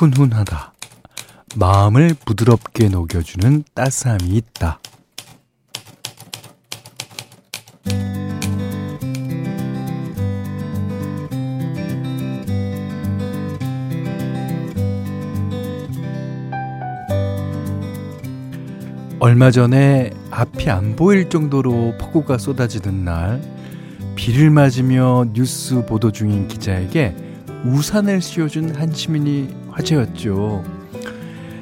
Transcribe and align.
훈훈하다. 0.00 0.72
마음을 1.56 2.14
부드럽게 2.24 2.88
녹여주는 2.88 3.64
따스함이 3.74 4.30
있다. 4.30 4.80
얼마 19.18 19.50
전에 19.50 20.12
앞이 20.30 20.70
안 20.70 20.96
보일 20.96 21.28
정도로 21.28 21.98
폭우가 22.00 22.38
쏟아지는 22.38 23.04
날, 23.04 23.42
비를 24.16 24.48
맞으며 24.48 25.26
뉴스 25.34 25.84
보도 25.84 26.10
중인 26.10 26.48
기자에게 26.48 27.29
우산을 27.64 28.22
씌워준 28.22 28.74
한 28.76 28.92
시민이 28.92 29.54
화제였죠. 29.70 30.64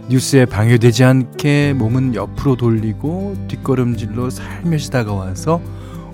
뉴스에 0.09 0.47
방해되지 0.47 1.05
않게 1.05 1.75
몸은 1.75 2.15
옆으로 2.15 2.57
돌리고 2.57 3.37
뒷걸음질로 3.49 4.31
살며시 4.31 4.91
다가와서 4.91 5.61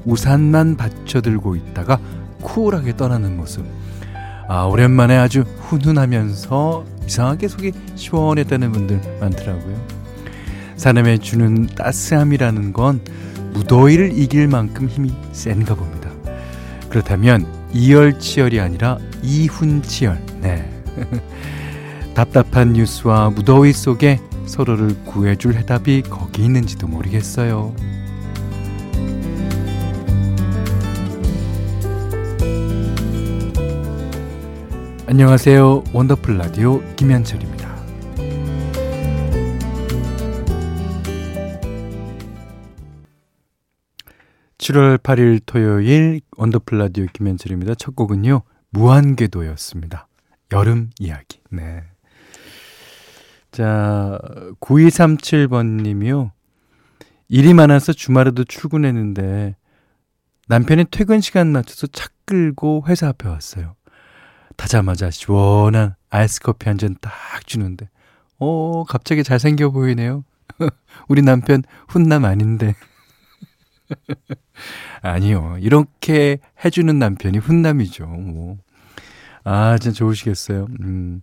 우산만 0.04 0.76
받쳐들고 0.76 1.56
있다가 1.56 2.00
쿨하게 2.40 2.96
떠나는 2.96 3.36
모습. 3.36 3.64
아, 4.48 4.64
오랜만에 4.64 5.16
아주 5.16 5.44
훈훈하면서 5.60 6.84
이상하게 7.06 7.48
속이 7.48 7.72
시원했다는 7.94 8.72
분들 8.72 9.00
많더라고요. 9.20 10.04
사람에 10.76 11.18
주는 11.18 11.66
따스함이라는 11.66 12.72
건 12.72 13.00
무더위를 13.52 14.18
이길 14.18 14.48
만큼 14.48 14.88
힘이 14.88 15.14
센가 15.32 15.74
봅니다. 15.74 16.10
그렇다면 16.88 17.46
이열치열이 17.72 18.60
아니라 18.60 18.98
이훈치열. 19.24 20.20
네. 20.40 20.70
답답한 22.14 22.74
뉴스와 22.74 23.30
무더위 23.30 23.72
속에 23.72 24.20
서로를 24.46 24.94
구해줄 25.04 25.54
해답이 25.54 26.02
거기 26.02 26.44
있는지도 26.44 26.86
모르겠어요. 26.86 27.74
안녕하세요. 35.06 35.84
원더풀 35.92 36.38
라디오 36.38 36.80
김현철입니다. 36.96 37.74
7월 44.58 44.98
8일 44.98 45.40
토요일 45.44 46.20
원더풀 46.36 46.78
라디오 46.78 47.06
김현철입니다. 47.12 47.74
첫 47.74 47.94
곡은요. 47.94 48.42
무한궤도였습니다. 48.74 50.08
여름 50.52 50.90
이야기. 50.98 51.40
네. 51.50 51.82
자, 53.50 54.18
9237번 54.60 55.82
님이요. 55.82 56.32
일이 57.28 57.54
많아서 57.54 57.92
주말에도 57.92 58.44
출근했는데 58.44 59.56
남편이 60.48 60.86
퇴근 60.90 61.20
시간 61.20 61.52
맞춰서 61.52 61.86
차 61.86 62.08
끌고 62.26 62.84
회사 62.88 63.08
앞에 63.08 63.28
왔어요. 63.28 63.76
타자마자 64.56 65.10
시원한 65.10 65.94
아이스 66.10 66.40
커피 66.40 66.68
한 66.68 66.76
잔 66.78 66.96
딱 67.00 67.10
주는데 67.46 67.88
어, 68.38 68.84
갑자기 68.84 69.24
잘생겨 69.24 69.70
보이네요. 69.70 70.24
우리 71.08 71.22
남편 71.22 71.62
훈남 71.88 72.24
아닌데. 72.24 72.74
아니요. 75.02 75.56
이렇게 75.60 76.38
해주는 76.64 76.98
남편이 76.98 77.38
훈남이죠. 77.38 78.06
뭐. 78.06 78.56
아, 79.44 79.78
진짜 79.78 79.94
좋으시겠어요. 79.96 80.66
음. 80.80 81.20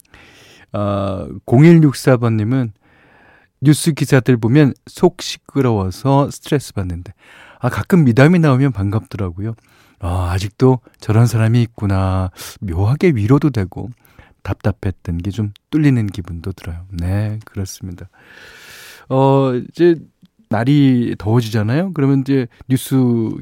아, 0.71 1.27
0164번님은 1.45 2.71
뉴스 3.61 3.93
기사들 3.93 4.37
보면 4.37 4.73
속 4.87 5.21
시끄러워서 5.21 6.29
스트레스 6.31 6.73
받는데, 6.73 7.13
아, 7.59 7.69
가끔 7.69 8.03
미담이 8.05 8.39
나오면 8.39 8.71
반갑더라고요. 8.71 9.55
아, 9.99 10.31
아직도 10.31 10.79
저런 10.99 11.27
사람이 11.27 11.61
있구나. 11.63 12.31
묘하게 12.61 13.13
위로도 13.15 13.51
되고, 13.51 13.89
답답했던 14.43 15.19
게 15.19 15.29
좀 15.31 15.51
뚫리는 15.69 16.07
기분도 16.07 16.53
들어요. 16.53 16.85
네, 16.91 17.39
그렇습니다. 17.45 18.09
어, 19.09 19.53
이제 19.55 19.95
날이 20.51 21.15
더워지잖아요. 21.17 21.93
그러면 21.93 22.19
이제 22.21 22.47
뉴스 22.67 22.95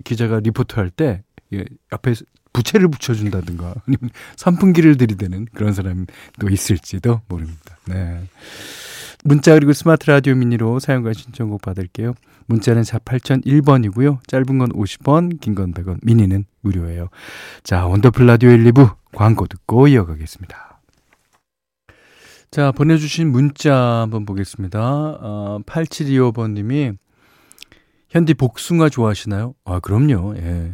기자가 0.06 0.40
리포트 0.40 0.76
할때 0.80 1.24
예, 1.54 1.66
앞에 1.92 2.14
부채를 2.54 2.88
부쳐준다든가 2.90 3.76
아니면 3.88 4.10
선풍기를 4.38 4.98
들이대는 4.98 5.48
그런 5.54 5.74
사람도 5.74 6.50
있을지도 6.50 7.22
모릅니다. 7.28 7.78
네. 7.88 8.22
문자 9.26 9.54
그리고 9.54 9.74
스마트 9.74 10.10
라디오 10.10 10.34
미니로 10.36 10.80
사연과 10.80 11.14
신청곡 11.14 11.62
받을게요. 11.62 12.14
문자는 12.46 12.84
4 12.84 13.00
8001번이고요. 13.00 14.20
짧은 14.28 14.58
건 14.58 14.70
50원, 14.72 15.40
긴 15.42 15.54
건 15.56 15.74
100원, 15.74 16.00
미니는 16.04 16.46
무료예요. 16.62 17.10
자, 17.64 17.86
원더풀 17.86 18.26
라디오 18.26 18.50
1, 18.50 18.64
2부 18.72 18.96
광고 19.14 19.46
듣고 19.46 19.88
이어가겠습니다. 19.88 20.69
자, 22.52 22.72
보내주신 22.72 23.32
문자 23.32 23.76
한번 23.76 24.26
보겠습니다. 24.26 24.80
어, 24.82 25.60
8725번님이, 25.66 26.98
현디 28.10 28.34
복숭아 28.36 28.90
좋아하시나요? 28.90 29.54
아, 29.66 29.80
그럼요. 29.80 30.36
예. 30.38 30.74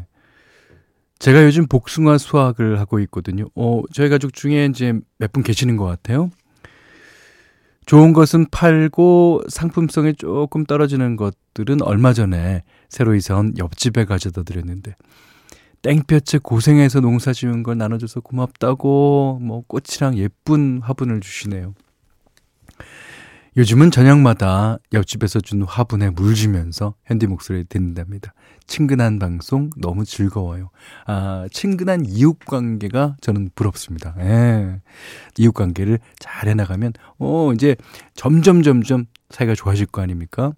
제가 1.19 1.43
요즘 1.43 1.67
복숭아 1.67 2.17
수확을 2.17 2.79
하고 2.79 2.99
있거든요. 3.01 3.45
어, 3.55 3.81
저희 3.93 4.09
가족 4.09 4.33
중에 4.33 4.65
이제 4.67 4.93
몇 5.17 5.31
분 5.33 5.43
계시는 5.43 5.75
것 5.75 5.85
같아요. 5.85 6.29
좋은 7.85 8.13
것은 8.13 8.47
팔고 8.51 9.43
상품성이 9.49 10.15
조금 10.15 10.65
떨어지는 10.65 11.17
것들은 11.17 11.81
얼마 11.83 12.13
전에 12.13 12.63
새로 12.89 13.15
이사 13.15 13.35
온 13.35 13.53
옆집에 13.57 14.05
가져다 14.05 14.43
드렸는데 14.43 14.95
땡볕에 15.81 16.39
고생해서 16.41 16.99
농사 16.99 17.33
지은 17.33 17.63
걸 17.63 17.77
나눠줘서 17.77 18.21
고맙다고 18.21 19.39
뭐 19.41 19.63
꽃이랑 19.67 20.17
예쁜 20.17 20.81
화분을 20.81 21.21
주시네요. 21.21 21.73
요즘은 23.57 23.89
저녁마다 23.89 24.79
옆집에서 24.91 25.39
준 25.39 25.63
화분에 25.63 26.09
물 26.09 26.35
주면서 26.35 26.95
현디 27.05 27.27
목소리 27.27 27.63
듣는답니다. 27.63 28.33
친근한 28.67 29.17
방송 29.17 29.69
너무 29.77 30.03
즐거워요. 30.03 30.71
아, 31.07 31.47
친근한 31.51 32.03
이웃 32.05 32.37
관계가 32.39 33.15
저는 33.21 33.51
부럽습니다. 33.55 34.13
예. 34.19 34.81
이웃 35.37 35.53
관계를 35.53 35.99
잘 36.19 36.49
해나가면, 36.49 36.93
어, 37.17 37.53
이제 37.53 37.77
점점 38.13 38.61
점점 38.61 39.05
사이가 39.29 39.55
좋아질 39.55 39.85
거 39.85 40.01
아닙니까? 40.01 40.51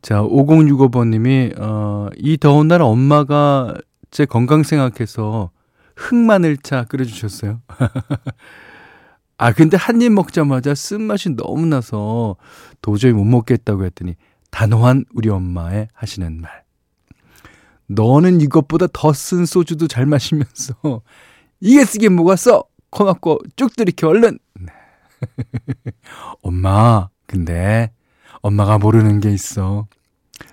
자, 0.00 0.22
5065번님이, 0.22 1.58
어, 1.58 2.08
이 2.16 2.36
더운 2.36 2.68
날 2.68 2.82
엄마가 2.82 3.74
제 4.10 4.24
건강 4.24 4.62
생각해서 4.62 5.50
흑마늘차 5.96 6.84
끓여주셨어요. 6.84 7.60
아, 9.38 9.52
근데 9.52 9.76
한 9.76 10.02
입 10.02 10.12
먹자마자 10.12 10.74
쓴맛이 10.74 11.30
너무 11.36 11.66
나서 11.66 12.36
도저히 12.82 13.12
못 13.12 13.24
먹겠다고 13.24 13.84
했더니 13.86 14.14
단호한 14.50 15.04
우리 15.14 15.28
엄마의 15.30 15.88
하시는 15.94 16.40
말. 16.40 16.64
너는 17.86 18.40
이것보다 18.40 18.86
더 18.92 19.12
쓴 19.12 19.46
소주도 19.46 19.88
잘 19.88 20.06
마시면서 20.06 20.74
이게 21.60 21.84
쓰게 21.84 22.08
뭐가 22.08 22.36
써? 22.36 22.64
코 22.90 23.04
막고 23.04 23.38
쭉 23.56 23.74
들이켜 23.76 24.08
얼른. 24.08 24.38
엄마, 26.42 27.08
근데 27.26 27.92
엄마가 28.42 28.78
모르는 28.78 29.20
게 29.20 29.30
있어. 29.32 29.86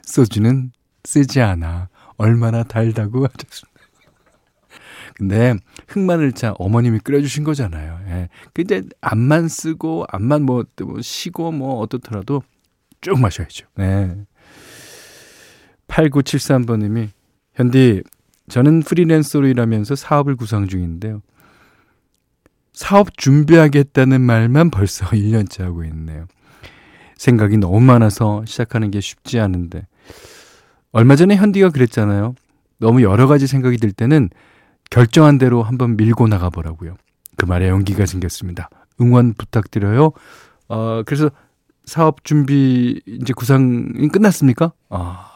소주는 0.03 0.72
쓰지 1.03 1.41
않아. 1.41 1.89
얼마나 2.18 2.64
달다고 2.64 3.26
하셨습니다. 3.26 3.78
근데 5.16 5.56
흑마늘차 5.88 6.54
어머님이 6.60 7.00
끓여주신 7.00 7.44
거잖아요. 7.44 8.00
예. 8.08 8.30
근데 8.54 8.84
앞만 9.02 9.48
쓰고 9.48 10.06
앞만 10.10 10.44
뭐, 10.44 10.64
뭐 10.84 11.02
쉬고 11.02 11.52
뭐 11.52 11.80
어떻더라도 11.80 12.44
쭉 13.02 13.19
마셔야죠. 13.19 13.66
예. 13.80 14.16
8973번님이 15.88 17.10
현디 17.56 18.04
저는 18.50 18.81
프리랜서로 18.81 19.48
일하면서 19.48 19.96
사업을 19.96 20.36
구상 20.36 20.68
중인데요. 20.68 21.22
사업 22.74 23.18
준비하겠다는 23.18 24.22
말만 24.22 24.70
벌써 24.70 25.08
1년째 25.12 25.63
하고 25.63 25.84
있네요. 25.86 26.28
생각이 27.18 27.58
너무 27.58 27.81
많아서 27.81 28.46
시작하는 28.46 28.92
게 28.92 29.02
쉽지 29.02 29.40
않은데 29.40 29.88
얼마 30.92 31.16
전에 31.16 31.36
현디가 31.36 31.69
그랬잖아요. 31.69 32.36
너무 32.80 33.01
여러 33.01 33.28
가지 33.28 33.48
생각이 33.48 33.78
들 33.78 33.92
때는 33.92 34.30
결정한 34.89 35.38
대로 35.38 35.63
한번 35.63 35.98
밀고 35.98 36.28
나가보라고요. 36.28 36.95
그 37.36 37.45
말에 37.45 37.69
용기가 37.69 38.06
생겼습니다. 38.06 38.69
응원 39.01 39.34
부탁드려요. 39.34 40.12
어, 40.69 41.04
그래서 41.06 41.30
사업 41.86 42.24
준비 42.24 43.01
이제 43.06 43.34
구상이 43.34 44.07
끝났습니까? 44.10 44.74
아, 44.89 45.30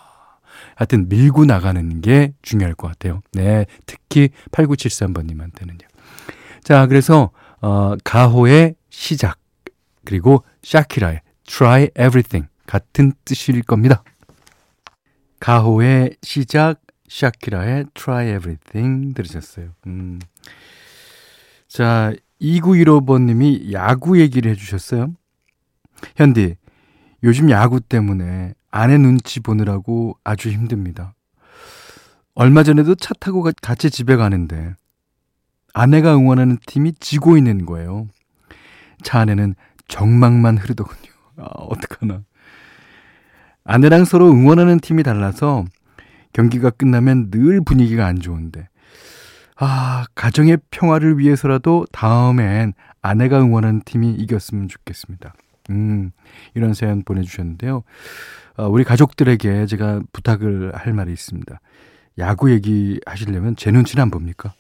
하여튼 0.76 1.08
밀고 1.10 1.46
나가는 1.46 2.02
게 2.02 2.34
중요할 2.42 2.76
것 2.76 2.88
같아요. 2.88 3.22
네, 3.34 3.66
특히 3.86 4.30
8973번님한테는요. 4.52 5.84
자, 6.64 6.88
그래서 6.88 7.32
어, 7.62 7.96
가호의 8.04 8.76
시작. 8.90 9.38
그리고 10.06 10.44
샤키라의 10.64 11.22
Try 11.46 11.90
Everything 11.98 12.48
같은 12.66 13.14
뜻일 13.26 13.62
겁니다. 13.64 14.04
가호의 15.42 16.18
시작, 16.22 16.82
샤키라의 17.10 17.86
Try 17.96 18.36
Everything 18.36 19.14
들으셨어요. 19.16 19.72
음. 19.88 20.20
자, 21.68 22.14
2915번님이 22.40 23.74
야구 23.74 24.20
얘기를 24.20 24.52
해주셨어요. 24.52 25.14
현디, 26.16 26.56
요즘 27.24 27.50
야구 27.50 27.82
때문에 27.82 28.54
아내 28.70 28.98
눈치 29.00 29.40
보느라고 29.40 30.16
아주 30.24 30.50
힘듭니다. 30.50 31.16
얼마 32.36 32.62
전에도 32.64 32.94
차 32.94 33.14
타고 33.20 33.44
같이 33.62 33.90
집에 33.90 34.16
가는데 34.16 34.76
아내가 35.74 36.16
응원하는 36.16 36.60
팀이 36.68 36.94
지고 37.00 37.36
있는 37.36 37.66
거예요. 37.66 38.08
차 39.04 39.20
안에는 39.20 39.56
정막만 39.88 40.58
흐르더군요. 40.60 41.12
아, 41.38 41.46
어떡하나. 41.46 42.22
아내랑 43.64 44.06
서로 44.06 44.32
응원하는 44.32 44.80
팀이 44.80 45.04
달라서 45.04 45.66
경기가 46.34 46.70
끝나면 46.70 47.30
늘 47.32 47.62
분위기가 47.62 48.06
안 48.06 48.20
좋은데, 48.20 48.70
아, 49.58 50.06
가정의 50.16 50.58
평화를 50.72 51.20
위해서라도 51.20 51.86
다음엔 51.92 52.74
아내가 53.02 53.40
응원하는 53.40 53.82
팀이 53.86 54.14
이겼으면 54.14 54.68
좋겠습니다. 54.68 55.34
음, 55.70 56.12
이런 56.56 56.74
사연 56.74 57.04
보내주셨는데요. 57.04 57.84
어, 58.58 58.68
우리 58.68 58.84
가족들에게 58.84 59.66
제가 59.68 60.02
부탁을 60.12 60.76
할 60.76 60.94
말이 60.94 61.12
있습니다. 61.14 61.60
야구 62.18 62.52
얘기 62.52 63.00
하시려면 63.06 63.56
제 63.56 63.72
눈치는 63.72 64.02
안 64.02 64.12
봅니까? 64.12 64.54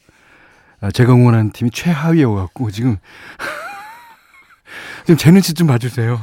아, 0.80 0.92
제가 0.92 1.13
응원하는 1.13 1.51
팀이 1.51 1.71
최하위여갖고 1.71 2.71
지금 2.71 2.98
지금 5.06 5.18
제 5.18 5.31
눈치 5.31 5.53
좀 5.53 5.68
봐주세요. 5.68 6.19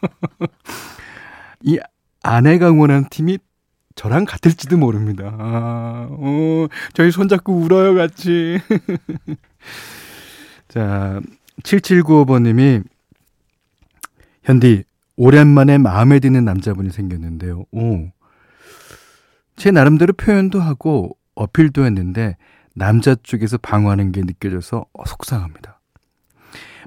이 1.62 1.78
아내가 2.22 2.68
응원하는 2.68 3.08
팀이 3.10 3.38
저랑 3.94 4.26
같을지도 4.26 4.78
모릅니다. 4.78 5.34
아, 5.38 6.06
어, 6.08 6.68
저희 6.94 7.10
손잡고 7.10 7.52
울어요, 7.52 7.94
같이. 7.94 8.60
자, 10.68 11.20
7795번님이, 11.64 12.84
현디, 14.44 14.84
오랜만에 15.16 15.78
마음에 15.78 16.20
드는 16.20 16.44
남자분이 16.44 16.90
생겼는데요. 16.90 17.64
오. 17.72 18.08
제 19.56 19.72
나름대로 19.72 20.12
표현도 20.12 20.60
하고 20.60 21.16
어필도 21.34 21.84
했는데, 21.84 22.36
남자 22.74 23.16
쪽에서 23.16 23.58
방어하는 23.58 24.12
게 24.12 24.20
느껴져서 24.20 24.86
속상합니다. 25.06 25.80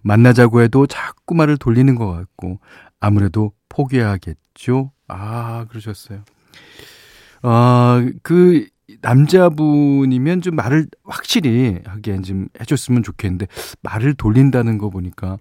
만나자고 0.01 0.61
해도 0.61 0.87
자꾸 0.87 1.35
말을 1.35 1.57
돌리는 1.57 1.93
것 1.95 2.09
같고, 2.09 2.59
아무래도 3.01 3.51
포기해야겠죠? 3.67 4.91
아, 5.11 5.65
그러셨어요. 5.69 6.23
어, 7.43 8.01
그, 8.23 8.67
남자분이면 9.01 10.41
좀 10.41 10.55
말을 10.55 10.87
확실히 11.03 11.79
하게 11.85 12.21
좀 12.21 12.47
해줬으면 12.59 13.03
좋겠는데, 13.03 13.47
말을 13.81 14.13
돌린다는 14.15 14.77
거 14.77 14.89
보니까, 14.89 15.37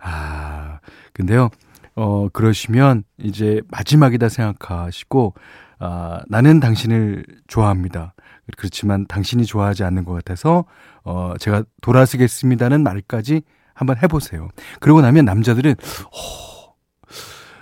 아, 0.00 0.80
근데요, 1.12 1.50
어, 1.96 2.28
그러시면 2.32 3.04
이제 3.18 3.62
마지막이다 3.68 4.28
생각하시고, 4.28 5.34
아, 5.78 6.22
나는 6.28 6.60
당신을 6.60 7.24
좋아합니다. 7.46 8.14
그렇지만 8.56 9.06
당신이 9.06 9.44
좋아하지 9.44 9.84
않는 9.84 10.04
것 10.04 10.12
같아서, 10.12 10.64
어, 11.02 11.34
제가 11.38 11.64
돌아서겠습니다는 11.82 12.82
말까지 12.82 13.42
한번 13.74 13.96
해보세요. 14.02 14.48
그러고 14.80 15.00
나면 15.00 15.24
남자들은, 15.24 15.72
어, 15.72 16.74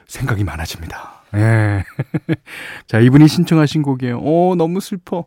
생각이 0.06 0.44
많아집니다. 0.44 1.21
예. 1.34 1.84
자, 2.86 2.98
이분이 2.98 3.28
신청하신 3.28 3.82
곡이에요. 3.82 4.18
오, 4.18 4.54
너무 4.54 4.80
슬퍼. 4.80 5.24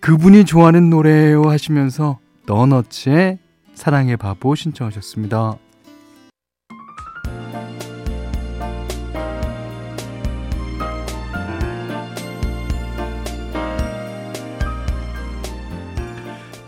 그분이 0.00 0.44
좋아하는 0.44 0.90
노래예요 0.90 1.42
하시면서 1.44 2.18
너너츠의 2.46 3.38
사랑의 3.74 4.16
바보 4.16 4.54
신청하셨습니다. 4.54 5.56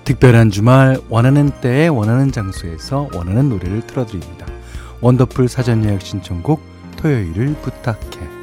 특별한 0.05 0.51
주말 0.51 0.99
원하는 1.09 1.51
때에 1.61 1.89
원하는 1.89 2.31
장소에서 2.31 3.09
원하는 3.15 3.49
노래를 3.49 3.87
틀어드립니다. 3.87 4.47
원더풀 5.01 5.49
사전 5.49 5.85
예약 5.85 6.03
신청곡 6.03 6.61
토요일을 6.99 7.55
부탁해. 7.63 8.34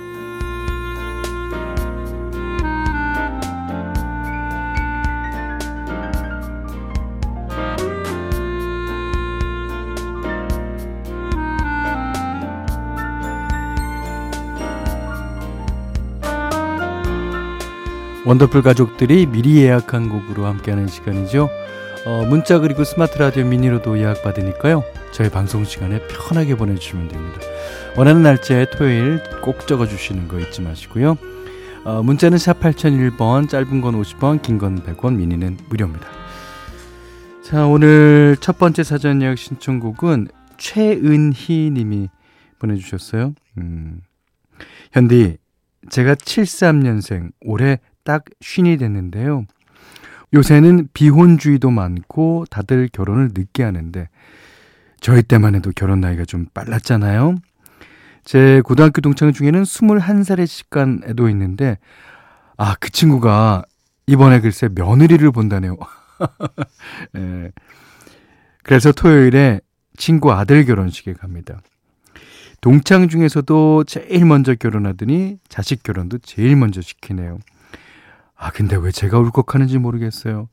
원더풀 18.25 18.61
가족들이 18.61 19.25
미리 19.25 19.57
예약한 19.57 20.09
곡으로 20.09 20.45
함께하는 20.45 20.87
시간이죠. 20.87 21.49
어, 22.05 22.25
문자 22.27 22.59
그리고 22.59 22.83
스마트 22.83 23.17
라디오 23.17 23.45
미니로도 23.45 23.97
예약 23.99 24.21
받으니까요. 24.21 24.83
저희 25.11 25.29
방송 25.29 25.65
시간에 25.65 25.99
편하게 26.07 26.55
보내주시면 26.55 27.07
됩니다. 27.07 27.39
원하는 27.97 28.21
날짜에 28.21 28.65
토요일 28.69 29.21
꼭 29.41 29.67
적어주시는 29.67 30.27
거 30.27 30.39
잊지 30.39 30.61
마시고요. 30.61 31.17
어, 31.83 32.03
문자는 32.03 32.37
샵 32.37 32.59
8001번, 32.59 33.49
짧은 33.49 33.81
건 33.81 33.99
50원, 33.99 34.41
긴 34.41 34.59
건 34.59 34.83
100원, 34.83 35.15
미니는 35.15 35.57
무료입니다. 35.69 36.07
자, 37.43 37.65
오늘 37.65 38.37
첫 38.39 38.59
번째 38.59 38.83
사전 38.83 39.21
예약 39.23 39.37
신청곡은 39.37 40.27
최은희 40.57 41.71
님이 41.71 42.07
보내주셨어요. 42.59 43.33
음. 43.57 44.01
현디, 44.91 45.37
제가 45.89 46.13
73년생, 46.15 47.31
올해 47.41 47.79
딱 48.03 48.25
쉰이 48.41 48.77
됐는데요. 48.77 49.45
요새는 50.33 50.89
비혼주의도 50.93 51.71
많고 51.71 52.45
다들 52.49 52.87
결혼을 52.91 53.31
늦게 53.33 53.63
하는데 53.63 54.07
저희 55.01 55.23
때만 55.23 55.55
해도 55.55 55.71
결혼 55.75 55.99
나이가 55.99 56.25
좀 56.25 56.45
빨랐잖아요. 56.53 57.35
제 58.23 58.61
고등학교 58.63 59.01
동창 59.01 59.33
중에는 59.33 59.63
21살의 59.63 60.47
직간에도 60.47 61.27
있는데 61.29 61.79
아, 62.55 62.75
그 62.79 62.91
친구가 62.91 63.63
이번에 64.07 64.39
글쎄 64.39 64.69
며느리를 64.73 65.29
본다네요. 65.31 65.77
예. 67.17 67.51
그래서 68.63 68.91
토요일에 68.91 69.59
친구 69.97 70.31
아들 70.31 70.65
결혼식에 70.65 71.13
갑니다. 71.13 71.61
동창 72.61 73.09
중에서도 73.09 73.85
제일 73.85 74.25
먼저 74.25 74.53
결혼하더니 74.53 75.39
자식 75.49 75.81
결혼도 75.81 76.19
제일 76.19 76.55
먼저 76.55 76.81
시키네요. 76.81 77.39
아, 78.41 78.49
근데 78.49 78.75
왜 78.75 78.89
제가 78.89 79.19
울컥하는지 79.19 79.77
모르겠어요. 79.77 80.49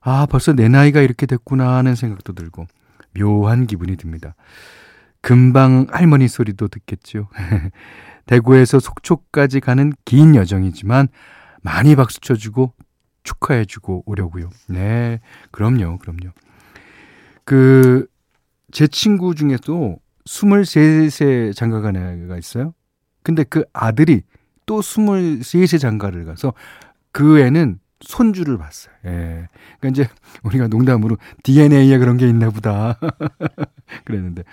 아, 0.00 0.26
벌써 0.26 0.52
내 0.52 0.68
나이가 0.68 1.00
이렇게 1.00 1.26
됐구나 1.26 1.74
하는 1.74 1.96
생각도 1.96 2.32
들고 2.32 2.66
묘한 3.18 3.66
기분이 3.66 3.96
듭니다. 3.96 4.36
금방 5.20 5.88
할머니 5.90 6.28
소리도 6.28 6.68
듣겠죠. 6.68 7.28
대구에서 8.26 8.78
속초까지 8.78 9.58
가는 9.58 9.92
긴 10.04 10.36
여정이지만 10.36 11.08
많이 11.60 11.96
박수 11.96 12.20
쳐주고 12.20 12.72
축하해주고 13.24 14.04
오려고요. 14.06 14.50
네, 14.68 15.18
그럼요, 15.50 15.98
그럼요. 15.98 16.30
그, 17.44 18.06
제 18.70 18.86
친구 18.86 19.34
중에도 19.34 19.98
23세 20.24 21.52
장가간 21.52 21.96
애가 21.96 22.38
있어요. 22.38 22.74
근데 23.24 23.42
그 23.42 23.64
아들이 23.72 24.22
또 24.66 24.80
23세 24.80 25.80
장가를 25.80 26.26
가서 26.26 26.52
그 27.12 27.40
애는 27.40 27.80
손주를 28.00 28.58
봤어요. 28.58 28.94
예. 29.06 29.48
그러니까 29.80 29.88
이제 29.88 30.08
우리가 30.44 30.68
농담으로 30.68 31.16
DNA에 31.42 31.98
그런 31.98 32.16
게 32.16 32.28
있나 32.28 32.50
보다. 32.50 32.98
그랬는데. 34.04 34.44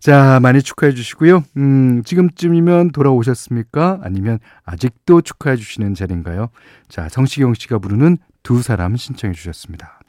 자, 0.00 0.38
많이 0.40 0.62
축하해 0.62 0.94
주시고요. 0.94 1.44
음, 1.56 2.02
지금쯤이면 2.04 2.92
돌아오셨습니까? 2.92 4.00
아니면 4.02 4.38
아직도 4.64 5.22
축하해 5.22 5.56
주시는 5.56 5.94
자리인가요? 5.94 6.48
자, 6.88 7.08
성시경 7.08 7.54
씨가 7.54 7.78
부르는 7.78 8.18
두 8.42 8.62
사람 8.62 8.96
신청해 8.96 9.34
주셨습니다. 9.34 10.00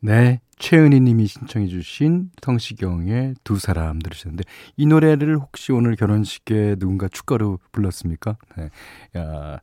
네. 0.00 0.40
최은희 0.58 1.00
님이 1.00 1.26
신청해 1.26 1.68
주신 1.68 2.30
성시경의 2.42 3.34
두 3.44 3.58
사람 3.58 3.98
들으셨는데 3.98 4.44
이 4.76 4.86
노래를 4.86 5.36
혹시 5.38 5.72
오늘 5.72 5.96
결혼식에 5.96 6.76
누군가 6.76 7.08
축가로 7.08 7.58
불렀습니까? 7.72 8.36
네. 8.56 8.70
야. 9.16 9.60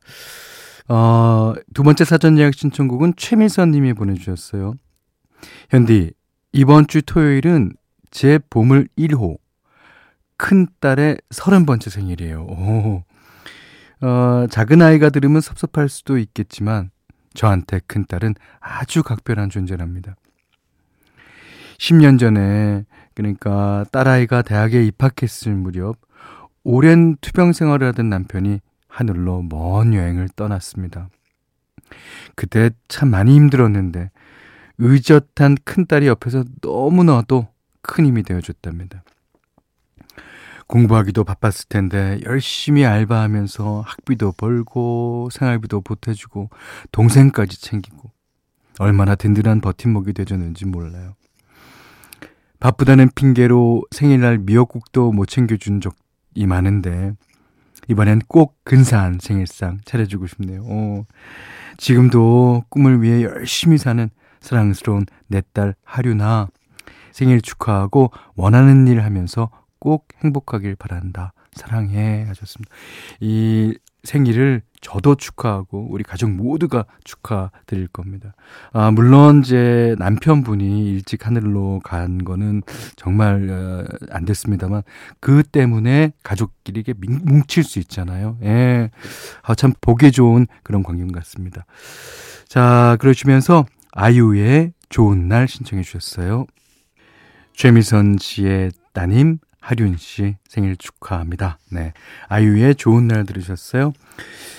어, 0.88 1.54
두 1.72 1.82
번째 1.82 2.04
사전 2.04 2.38
예약 2.38 2.54
신청곡은 2.54 3.14
최민선 3.16 3.70
님이 3.70 3.92
보내주셨어요. 3.94 4.74
현디, 5.70 6.12
이번 6.52 6.86
주 6.86 7.02
토요일은 7.02 7.72
제 8.10 8.38
보물 8.50 8.88
1호. 8.96 9.38
큰딸의 10.36 11.18
서른 11.30 11.64
번째 11.64 11.90
생일이에요. 11.90 12.42
오. 12.42 13.04
어, 14.00 14.46
작은 14.50 14.82
아이가 14.82 15.10
들으면 15.10 15.40
섭섭할 15.40 15.88
수도 15.88 16.18
있겠지만, 16.18 16.90
저한테 17.34 17.80
큰딸은 17.86 18.34
아주 18.60 19.02
각별한 19.02 19.50
존재랍니다. 19.50 20.16
10년 21.78 22.18
전에, 22.18 22.84
그러니까 23.14 23.84
딸아이가 23.92 24.42
대학에 24.42 24.84
입학했을 24.84 25.54
무렵, 25.54 25.96
오랜 26.62 27.16
투병 27.20 27.52
생활을 27.52 27.88
하던 27.88 28.08
남편이 28.08 28.60
하늘로 28.88 29.42
먼 29.42 29.94
여행을 29.94 30.28
떠났습니다. 30.36 31.08
그때 32.34 32.70
참 32.88 33.10
많이 33.10 33.34
힘들었는데 33.34 34.10
의젓한 34.78 35.56
큰딸이 35.64 36.06
옆에서 36.06 36.44
너무나도 36.62 37.48
큰 37.82 38.06
힘이 38.06 38.22
되어줬답니다. 38.22 39.04
공부하기도 40.66 41.24
바빴을 41.24 41.68
텐데 41.68 42.20
열심히 42.24 42.86
알바하면서 42.86 43.82
학비도 43.86 44.32
벌고 44.32 45.28
생활비도 45.30 45.82
보태주고 45.82 46.48
동생까지 46.90 47.60
챙기고 47.60 48.10
얼마나 48.78 49.14
든든한 49.14 49.60
버팀목이 49.60 50.14
되줬는지 50.14 50.64
몰라요. 50.66 51.14
바쁘다는 52.64 53.10
핑계로 53.14 53.82
생일날 53.90 54.38
미역국도 54.38 55.12
못 55.12 55.26
챙겨준 55.26 55.82
적이 55.82 56.46
많은데 56.46 57.12
이번엔 57.88 58.20
꼭 58.26 58.56
근사한 58.64 59.18
생일상 59.20 59.80
차려주고 59.84 60.26
싶네요. 60.26 60.64
어, 60.66 61.04
지금도 61.76 62.64
꿈을 62.70 63.02
위해 63.02 63.22
열심히 63.22 63.76
사는 63.76 64.08
사랑스러운 64.40 65.04
내 65.26 65.42
딸 65.52 65.74
하류나 65.84 66.48
생일 67.12 67.42
축하하고 67.42 68.12
원하는 68.34 68.88
일 68.88 69.02
하면서 69.02 69.50
꼭 69.78 70.08
행복하길 70.24 70.76
바란다. 70.76 71.34
사랑해 71.52 72.24
하셨습니다. 72.28 72.74
이 73.20 73.76
생일을 74.04 74.62
저도 74.80 75.14
축하하고 75.14 75.88
우리 75.90 76.04
가족 76.04 76.30
모두가 76.30 76.84
축하드릴 77.04 77.88
겁니다. 77.88 78.34
아, 78.72 78.90
물론 78.90 79.42
제 79.42 79.96
남편분이 79.98 80.90
일찍 80.90 81.26
하늘로 81.26 81.80
간 81.82 82.22
거는 82.22 82.62
정말 82.94 83.48
어, 83.50 83.84
안 84.10 84.26
됐습니다만 84.26 84.82
그 85.20 85.42
때문에 85.42 86.12
가족끼리 86.22 86.80
이게 86.80 86.92
뭉칠 86.96 87.64
수 87.64 87.78
있잖아요. 87.78 88.36
예. 88.42 88.90
아, 89.42 89.54
참 89.54 89.72
보기 89.80 90.12
좋은 90.12 90.46
그런 90.62 90.82
광경 90.82 91.08
같습니다. 91.12 91.64
자, 92.46 92.98
그러시면서 93.00 93.64
아이유의 93.92 94.72
좋은 94.90 95.28
날 95.28 95.48
신청해 95.48 95.82
주셨어요. 95.82 96.46
최미선 97.54 98.18
씨의 98.20 98.70
따님 98.92 99.38
하륜 99.64 99.96
씨 99.96 100.36
생일 100.46 100.76
축하합니다. 100.76 101.58
네. 101.72 101.94
아이유의 102.28 102.74
좋은 102.74 103.08
날 103.08 103.24
들으셨어요? 103.24 103.94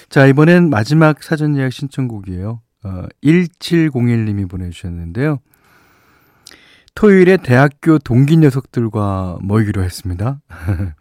자, 0.09 0.25
이번엔 0.25 0.71
마지막 0.71 1.21
사전 1.21 1.55
예약 1.57 1.71
신청곡이에요. 1.71 2.59
어, 2.83 3.03
1701님이 3.23 4.49
보내주셨는데요. 4.49 5.37
토요일에 6.95 7.37
대학교 7.37 7.99
동기 7.99 8.37
녀석들과 8.37 9.37
모이기로 9.41 9.83
했습니다. 9.83 10.41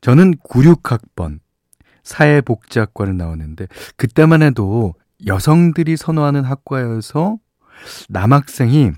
저는 0.00 0.36
96학번 0.36 1.40
사회복지학과를 2.04 3.16
나왔는데, 3.16 3.66
그때만 3.96 4.42
해도 4.42 4.94
여성들이 5.26 5.96
선호하는 5.96 6.44
학과여서 6.44 7.38
남학생이 8.08 8.92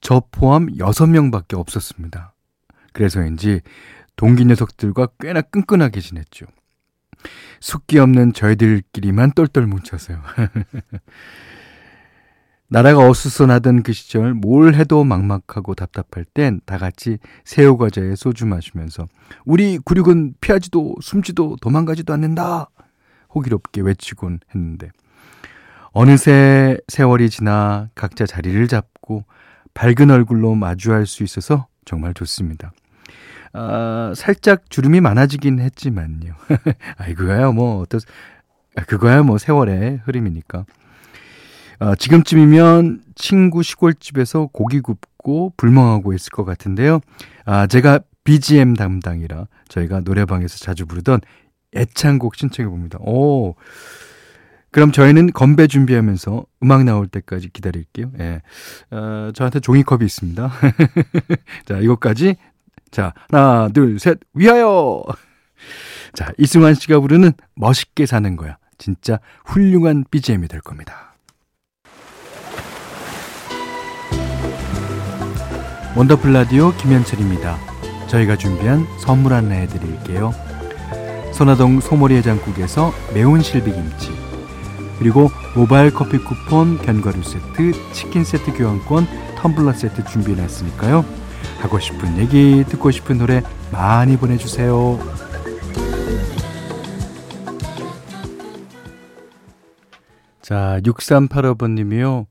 저 0.00 0.22
포함 0.30 0.68
6명밖에 0.68 1.58
없었습니다. 1.58 2.31
그래서인지 2.92 3.60
동기 4.16 4.44
녀석들과 4.44 5.08
꽤나 5.20 5.40
끈끈하게 5.40 6.00
지냈죠. 6.00 6.46
숙기 7.60 7.98
없는 7.98 8.32
저희들끼리만 8.32 9.32
똘똘 9.32 9.66
뭉쳐서요. 9.66 10.20
나라가 12.68 13.06
어수선하던 13.06 13.82
그 13.82 13.92
시절 13.92 14.32
뭘 14.32 14.74
해도 14.74 15.04
막막하고 15.04 15.74
답답할 15.74 16.24
땐 16.24 16.60
다 16.64 16.78
같이 16.78 17.18
새우과자에 17.44 18.16
소주 18.16 18.46
마시면서 18.46 19.06
우리 19.44 19.76
구륙은 19.76 20.36
피하지도 20.40 20.96
숨지도 21.02 21.56
도망가지도 21.60 22.14
않는다 22.14 22.70
호기롭게 23.34 23.82
외치곤 23.82 24.40
했는데 24.54 24.88
어느새 25.92 26.78
세월이 26.88 27.28
지나 27.28 27.90
각자 27.94 28.24
자리를 28.24 28.66
잡고 28.68 29.26
밝은 29.74 30.10
얼굴로 30.10 30.54
마주할 30.54 31.04
수 31.06 31.22
있어서 31.22 31.66
정말 31.84 32.14
좋습니다. 32.14 32.72
아, 33.52 34.12
살짝 34.16 34.70
주름이 34.70 35.00
많아지긴 35.00 35.60
했지만요. 35.60 36.34
아이, 36.96 37.14
그거야 37.14 37.50
뭐, 37.50 37.80
어떠, 37.80 37.98
아, 38.76 38.82
그거야 38.84 39.22
뭐 39.22 39.38
세월의 39.38 40.02
흐름이니까. 40.04 40.64
아, 41.78 41.94
지금쯤이면 41.96 43.02
친구 43.14 43.62
시골집에서 43.62 44.50
고기 44.52 44.80
굽고 44.80 45.54
불멍하고 45.56 46.12
있을 46.12 46.30
것 46.30 46.44
같은데요. 46.44 47.00
아, 47.44 47.66
제가 47.66 48.00
BGM 48.24 48.74
담당이라 48.74 49.48
저희가 49.68 50.00
노래방에서 50.00 50.58
자주 50.58 50.86
부르던 50.86 51.20
애창곡 51.74 52.36
신청해 52.36 52.68
봅니다. 52.68 52.98
오. 53.00 53.56
그럼 54.70 54.90
저희는 54.90 55.32
건배 55.32 55.66
준비하면서 55.66 56.46
음악 56.62 56.84
나올 56.84 57.06
때까지 57.06 57.50
기다릴게요. 57.50 58.10
예. 58.20 58.40
어, 58.90 59.30
저한테 59.34 59.60
종이컵이 59.60 60.04
있습니다. 60.04 60.50
자, 61.66 61.78
이것까지 61.78 62.36
자, 62.92 63.14
하나, 63.30 63.68
둘, 63.72 63.98
셋, 63.98 64.20
위하여! 64.34 65.02
자, 66.12 66.30
이승환 66.38 66.74
씨가 66.74 67.00
부르는 67.00 67.32
멋있게 67.54 68.04
사는 68.04 68.36
거야. 68.36 68.58
진짜 68.76 69.18
훌륭한 69.46 70.04
BGM이 70.10 70.46
될 70.46 70.60
겁니다. 70.60 71.14
원더풀 75.96 76.32
라디오 76.32 76.72
김현철입니다. 76.76 77.56
저희가 78.08 78.36
준비한 78.36 78.86
선물 79.00 79.32
하나 79.32 79.54
해드릴게요. 79.54 80.32
선화동 81.32 81.80
소머리 81.80 82.16
해장국에서 82.16 82.92
매운 83.14 83.40
실비김치 83.40 84.10
그리고 84.98 85.30
모바일 85.56 85.92
커피 85.92 86.18
쿠폰, 86.18 86.76
견과류 86.78 87.22
세트, 87.22 87.72
치킨 87.92 88.22
세트 88.22 88.52
교환권, 88.52 89.06
텀블러 89.36 89.74
세트 89.74 90.04
준비해놨으니까요. 90.04 91.21
하고 91.60 91.78
싶은 91.78 92.18
얘기, 92.18 92.64
듣고 92.68 92.90
싶은 92.90 93.18
노래 93.18 93.42
많이 93.70 94.16
보내주세요. 94.16 94.98
자, 100.40 100.80
6385번님이요. 100.82 102.26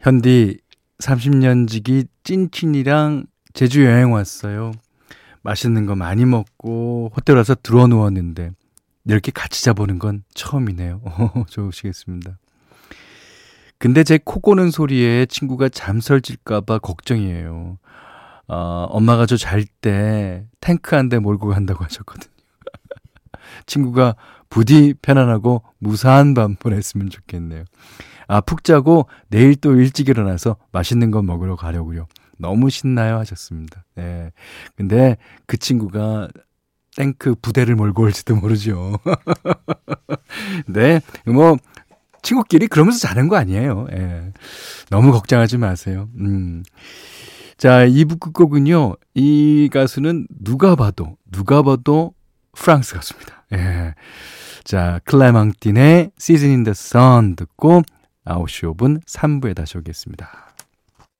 현디 0.00 0.58
30년 0.98 1.68
지기 1.68 2.04
찐친이랑 2.24 3.26
제주 3.54 3.84
여행 3.84 4.12
왔어요. 4.12 4.72
맛있는 5.42 5.86
거 5.86 5.94
많이 5.96 6.24
먹고 6.24 7.12
호텔 7.14 7.36
와서 7.36 7.54
들어 7.62 7.86
누웠는데 7.86 8.50
이렇게 9.06 9.32
같이 9.32 9.64
자보는 9.64 9.98
건 9.98 10.24
처음이네요. 10.34 11.00
좋으시겠습니다. 11.48 12.38
근데 13.78 14.04
제 14.04 14.18
코 14.18 14.38
고는 14.40 14.70
소리에 14.70 15.26
친구가 15.26 15.68
잠설질까봐 15.68 16.78
걱정이에요. 16.78 17.78
어, 18.48 18.86
엄마가 18.90 19.26
저 19.26 19.36
잘 19.36 19.64
때 19.80 20.44
탱크 20.60 20.94
한 20.96 21.08
대 21.08 21.18
몰고 21.18 21.48
간다고 21.48 21.84
하셨거든요. 21.84 22.32
친구가 23.66 24.16
부디 24.50 24.94
편안하고 25.00 25.62
무사한 25.78 26.34
밤 26.34 26.56
보냈으면 26.56 27.10
좋겠네요. 27.10 27.64
아, 28.28 28.40
푹 28.40 28.64
자고 28.64 29.06
내일 29.28 29.56
또 29.56 29.74
일찍 29.74 30.08
일어나서 30.08 30.56
맛있는 30.72 31.10
거 31.10 31.22
먹으러 31.22 31.56
가려고요. 31.56 32.06
너무 32.38 32.70
신나요 32.70 33.18
하셨습니다. 33.18 33.84
네. 33.94 34.30
근데 34.76 35.16
그 35.46 35.56
친구가 35.56 36.28
탱크 36.96 37.34
부대를 37.40 37.74
몰고 37.76 38.02
올지도 38.02 38.36
모르죠. 38.36 38.98
네. 40.68 41.00
뭐, 41.26 41.56
친구끼리 42.22 42.66
그러면서 42.68 42.98
자는 43.06 43.28
거 43.28 43.36
아니에요. 43.36 43.86
예. 43.92 44.32
너무 44.90 45.12
걱정하지 45.12 45.58
마세요. 45.58 46.08
음. 46.18 46.62
자, 47.62 47.86
2부 47.86 48.18
끝곡은요, 48.18 48.96
이 49.14 49.70
가수는 49.72 50.26
누가 50.42 50.74
봐도, 50.74 51.16
누가 51.30 51.62
봐도 51.62 52.12
프랑스 52.50 52.92
가수입니다. 52.92 53.44
예. 53.52 53.94
자, 54.64 54.98
Season 56.18 56.50
in 56.50 56.64
the 56.64 56.72
Sun 56.72 57.36
듣고 57.36 57.82
9시 58.24 58.74
5분 58.74 59.06
3부에 59.06 59.54
다시 59.54 59.78
오겠습니다. 59.78 60.51